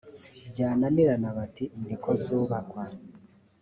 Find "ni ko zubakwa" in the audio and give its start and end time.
1.85-2.83